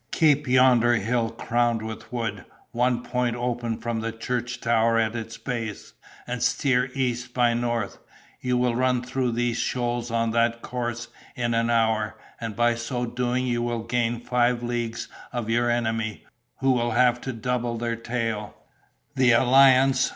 Keep 0.09 0.47
yonder 0.47 0.95
hill 0.95 1.29
crowned 1.29 1.83
with 1.83 2.11
wood, 2.11 2.43
one 2.71 3.03
point 3.03 3.35
open 3.35 3.77
from 3.77 3.99
the 3.99 4.11
church 4.11 4.59
tower 4.59 4.97
at 4.97 5.15
its 5.15 5.37
base, 5.37 5.93
and 6.25 6.41
steer 6.41 6.89
east 6.95 7.35
by 7.35 7.53
north; 7.53 7.99
you 8.39 8.57
will 8.57 8.75
run 8.75 9.03
through 9.03 9.31
these 9.31 9.57
shoals 9.57 10.09
on 10.09 10.31
that 10.31 10.63
course 10.63 11.09
in 11.35 11.53
an 11.53 11.69
hour, 11.69 12.17
and 12.39 12.55
by 12.55 12.73
so 12.73 13.05
doing 13.05 13.45
you 13.45 13.61
will 13.61 13.83
gain 13.83 14.19
five 14.19 14.63
leagues 14.63 15.07
of 15.31 15.51
your 15.51 15.69
enemy, 15.69 16.25
who 16.61 16.71
will 16.71 16.93
have 16.93 17.21
to 17.21 17.31
double 17.31 17.77
their 17.77 17.95
tail." 17.95 18.55